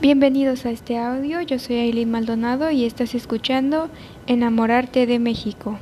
[0.00, 3.88] Bienvenidos a este audio, yo soy Aileen Maldonado y estás escuchando
[4.26, 5.78] Enamorarte de México.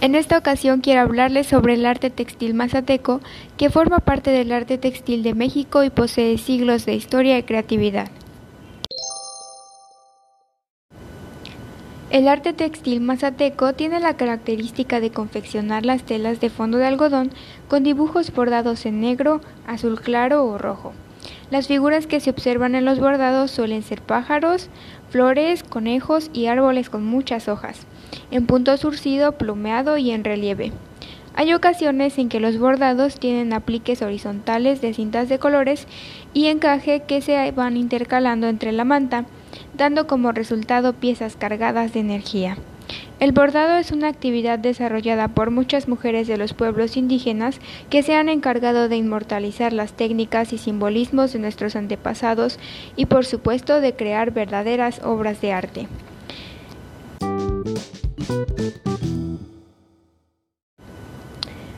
[0.00, 3.20] En esta ocasión quiero hablarles sobre el arte textil mazateco,
[3.56, 8.10] que forma parte del arte textil de México y posee siglos de historia y creatividad.
[12.14, 17.32] El arte textil mazateco tiene la característica de confeccionar las telas de fondo de algodón
[17.66, 20.92] con dibujos bordados en negro, azul claro o rojo.
[21.50, 24.68] Las figuras que se observan en los bordados suelen ser pájaros,
[25.10, 27.84] flores, conejos y árboles con muchas hojas,
[28.30, 30.70] en punto surcido, plumeado y en relieve.
[31.34, 35.88] Hay ocasiones en que los bordados tienen apliques horizontales de cintas de colores
[36.32, 39.26] y encaje que se van intercalando entre la manta,
[39.74, 42.56] dando como resultado piezas cargadas de energía.
[43.20, 48.14] El bordado es una actividad desarrollada por muchas mujeres de los pueblos indígenas que se
[48.14, 52.58] han encargado de inmortalizar las técnicas y simbolismos de nuestros antepasados
[52.96, 55.88] y por supuesto de crear verdaderas obras de arte.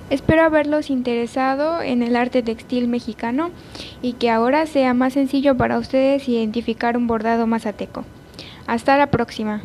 [0.09, 3.51] Espero haberlos interesado en el arte textil mexicano
[4.03, 8.05] y que ahora sea más sencillo para ustedes identificar un bordado mazateco.
[8.67, 9.63] Hasta la próxima.